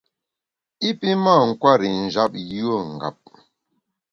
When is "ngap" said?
2.93-3.19